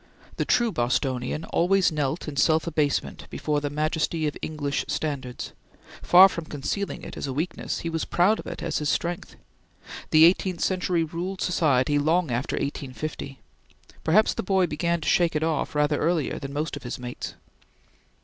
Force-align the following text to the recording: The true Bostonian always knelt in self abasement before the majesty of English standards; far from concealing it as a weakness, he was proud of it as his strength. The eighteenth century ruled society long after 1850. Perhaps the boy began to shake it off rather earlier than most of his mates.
The 0.37 0.45
true 0.45 0.71
Bostonian 0.71 1.45
always 1.53 1.91
knelt 1.91 2.27
in 2.27 2.35
self 2.35 2.65
abasement 2.65 3.29
before 3.29 3.61
the 3.61 3.69
majesty 3.69 4.25
of 4.25 4.35
English 4.41 4.83
standards; 4.87 5.53
far 6.01 6.27
from 6.27 6.45
concealing 6.45 7.03
it 7.03 7.17
as 7.17 7.27
a 7.27 7.33
weakness, 7.33 7.81
he 7.81 7.89
was 7.91 8.03
proud 8.03 8.39
of 8.39 8.47
it 8.47 8.63
as 8.63 8.79
his 8.79 8.89
strength. 8.89 9.35
The 10.09 10.25
eighteenth 10.25 10.61
century 10.61 11.03
ruled 11.03 11.39
society 11.39 11.99
long 11.99 12.31
after 12.31 12.55
1850. 12.55 13.41
Perhaps 14.03 14.33
the 14.33 14.41
boy 14.41 14.65
began 14.65 15.01
to 15.01 15.07
shake 15.07 15.35
it 15.35 15.43
off 15.43 15.75
rather 15.75 15.99
earlier 15.99 16.39
than 16.39 16.51
most 16.51 16.75
of 16.75 16.81
his 16.81 16.97
mates. 16.97 17.35